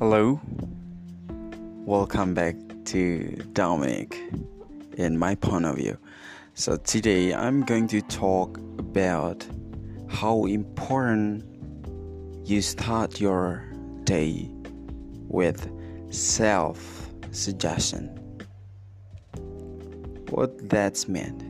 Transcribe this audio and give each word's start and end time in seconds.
Hello, 0.00 0.40
welcome 1.84 2.32
back 2.32 2.56
to 2.86 3.36
Dominic 3.52 4.18
in 4.96 5.18
my 5.18 5.34
point 5.34 5.66
of 5.66 5.76
view. 5.76 5.98
So, 6.54 6.78
today 6.78 7.34
I'm 7.34 7.66
going 7.66 7.86
to 7.88 8.00
talk 8.00 8.56
about 8.78 9.46
how 10.08 10.46
important 10.46 11.44
you 12.48 12.62
start 12.62 13.20
your 13.20 13.62
day 14.04 14.48
with 15.28 15.70
self 16.08 17.10
suggestion. 17.30 18.06
What 20.30 20.66
that's 20.70 21.08
meant. 21.08 21.44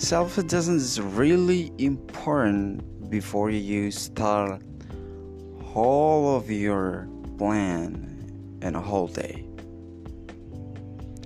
Self 0.00 0.34
suggestion 0.34 0.76
is 0.76 1.00
really 1.00 1.72
important 1.78 3.10
before 3.10 3.50
you 3.50 3.90
start 3.90 4.62
all 5.74 6.36
of 6.36 6.48
your 6.52 7.08
plan 7.38 8.58
in 8.62 8.74
a 8.74 8.80
whole 8.80 9.08
day. 9.08 9.44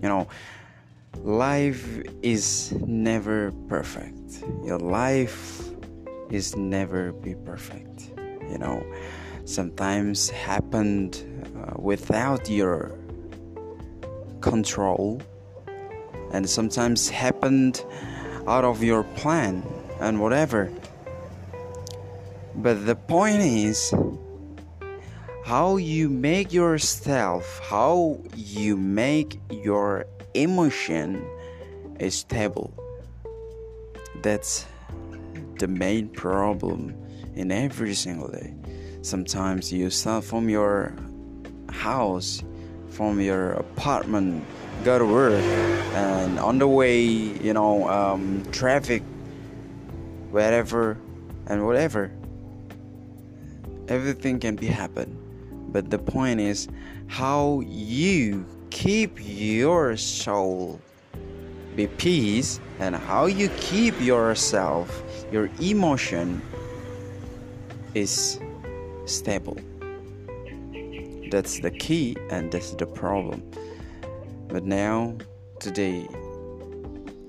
You 0.02 0.08
know, 0.08 0.28
life 1.22 2.02
is 2.22 2.72
never 2.86 3.52
perfect. 3.68 4.42
Your 4.64 4.78
life 4.78 5.70
is 6.30 6.56
never 6.56 7.12
be 7.12 7.34
perfect. 7.34 8.10
You 8.50 8.58
know, 8.58 8.84
sometimes 9.44 10.30
happened 10.30 11.24
uh, 11.56 11.74
without 11.78 12.48
your 12.48 12.92
control, 14.40 15.20
and 16.32 16.48
sometimes 16.48 17.08
happened 17.08 17.84
out 18.46 18.64
of 18.64 18.82
your 18.82 19.04
plan 19.04 19.62
and 20.00 20.20
whatever. 20.20 20.72
But 22.54 22.86
the 22.86 22.96
point 22.96 23.42
is 23.42 23.92
how 25.50 25.78
you 25.78 26.08
make 26.08 26.52
yourself, 26.52 27.58
how 27.64 28.20
you 28.36 28.76
make 28.76 29.40
your 29.50 30.06
emotion 30.34 31.26
stable. 32.08 32.72
That's 34.22 34.64
the 35.58 35.66
main 35.66 36.08
problem 36.10 36.94
in 37.34 37.50
every 37.50 37.94
single 37.94 38.28
day. 38.28 38.54
Sometimes 39.02 39.72
you 39.72 39.90
start 39.90 40.22
from 40.22 40.48
your 40.48 40.94
house, 41.68 42.44
from 42.90 43.20
your 43.20 43.54
apartment, 43.54 44.44
go 44.84 45.00
to 45.00 45.04
work, 45.04 45.42
and 45.94 46.38
on 46.38 46.60
the 46.60 46.68
way, 46.68 47.02
you 47.02 47.54
know, 47.54 47.88
um, 47.88 48.44
traffic, 48.52 49.02
wherever 50.30 50.96
and 51.48 51.66
whatever. 51.66 52.12
Everything 53.88 54.38
can 54.38 54.54
be 54.54 54.68
happen 54.68 55.20
but 55.72 55.90
the 55.90 55.98
point 55.98 56.40
is 56.40 56.68
how 57.06 57.60
you 57.66 58.44
keep 58.70 59.18
your 59.20 59.96
soul. 59.96 60.80
Be 61.76 61.86
peace 61.86 62.60
and 62.80 62.96
how 62.96 63.26
you 63.26 63.48
keep 63.56 64.00
yourself 64.00 65.02
your 65.30 65.48
emotion 65.60 66.42
is 67.94 68.40
stable. 69.06 69.56
That's 71.30 71.60
the 71.60 71.70
key 71.70 72.16
and 72.30 72.50
that's 72.50 72.72
the 72.72 72.86
problem. 72.86 73.48
But 74.48 74.64
now 74.64 75.16
today 75.60 76.08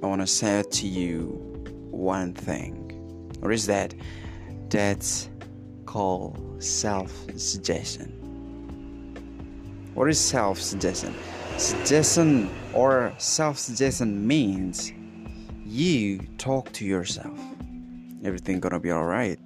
i 0.02 0.08
want 0.08 0.22
to 0.22 0.28
say 0.28 0.64
to 0.64 0.88
you 0.88 1.38
one 1.92 2.34
thing. 2.34 2.78
Or 3.44 3.52
is 3.52 3.68
that 3.68 3.94
that's 4.70 5.30
called 5.86 6.64
self-suggestion 6.64 8.21
what 9.94 10.10
is 10.10 10.20
self 10.20 10.60
suggestion? 10.60 11.14
Suggestion 11.58 12.50
or 12.74 13.14
self 13.18 13.58
suggestion 13.58 14.26
means 14.26 14.94
you 15.66 16.20
talk 16.38 16.72
to 16.74 16.86
yourself. 16.86 17.38
Everything 18.24 18.60
gonna 18.60 18.80
be 18.80 18.92
alright. 18.92 19.40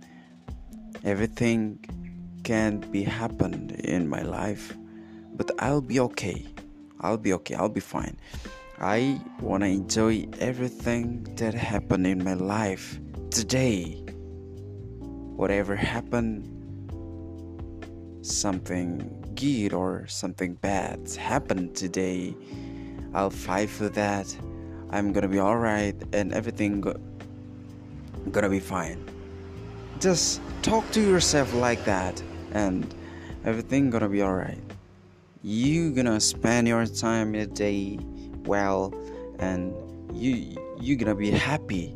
Everything 1.04 1.80
can 2.44 2.80
be 2.92 3.04
happened 3.04 3.72
in 3.72 4.08
my 4.08 4.22
life, 4.22 4.76
but 5.36 5.52
I'll 5.60 5.82
be 5.82 6.00
okay. 6.00 6.46
I'll 7.02 7.18
be 7.18 7.34
okay. 7.34 7.56
I'll 7.56 7.70
be 7.70 7.80
fine. 7.80 8.18
I 8.80 9.20
wanna 9.42 9.68
enjoy 9.68 10.28
everything 10.40 11.24
that 11.38 11.54
happened 11.54 12.06
in 12.06 12.24
my 12.24 12.34
life 12.34 13.00
today. 13.32 14.04
Whatever 15.36 15.76
happened, 15.76 16.52
something 18.22 19.25
good 19.36 19.74
or 19.74 20.08
something 20.08 20.56
bad 20.56 21.10
happened 21.18 21.76
today, 21.76 22.36
I'll 23.14 23.30
fight 23.30 23.70
for 23.70 23.90
that. 23.90 24.36
I'm 24.92 25.12
gonna 25.14 25.28
be 25.28 25.40
alright 25.40 25.96
and 26.14 26.34
everything 26.34 26.82
go- 26.82 27.00
gonna 28.32 28.50
be 28.50 28.60
fine. 28.60 29.04
Just 30.00 30.42
talk 30.62 30.90
to 30.92 31.02
yourself 31.02 31.54
like 31.54 31.84
that 31.86 32.22
and 32.54 32.94
everything 33.44 33.90
gonna 33.90 34.10
be 34.10 34.24
alright. 34.24 34.64
You 35.44 35.92
gonna 35.92 36.20
spend 36.20 36.68
your 36.68 36.86
time 36.86 37.36
in 37.36 37.42
a 37.42 37.48
day 37.48 38.00
well 38.46 38.94
and 39.40 39.74
you 40.14 40.56
you 40.80 40.96
gonna 40.96 41.16
be 41.16 41.32
happy 41.32 41.96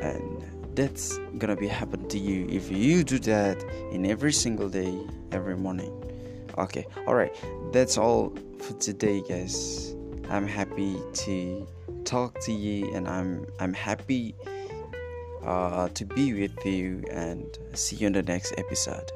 and 0.00 0.44
that's 0.74 1.18
gonna 1.38 1.56
be 1.56 1.68
happen 1.68 2.06
to 2.08 2.18
you 2.18 2.46
if 2.48 2.70
you 2.70 3.04
do 3.04 3.18
that 3.18 3.62
in 3.90 4.04
every 4.06 4.32
single 4.32 4.68
day 4.68 4.94
every 5.32 5.56
morning 5.56 6.03
okay 6.58 6.86
all 7.06 7.14
right 7.14 7.34
that's 7.72 7.98
all 7.98 8.32
for 8.58 8.74
today 8.74 9.22
guys. 9.28 9.94
I'm 10.30 10.46
happy 10.46 10.96
to 11.24 11.66
talk 12.04 12.38
to 12.40 12.52
you 12.52 12.94
and 12.94 13.08
i'm 13.08 13.46
i'm 13.60 13.72
happy 13.72 14.34
uh, 15.44 15.88
to 15.90 16.04
be 16.04 16.32
with 16.32 16.64
you 16.64 17.02
and 17.10 17.44
see 17.74 17.96
you 17.96 18.06
in 18.06 18.12
the 18.12 18.22
next 18.22 18.54
episode 18.56 19.10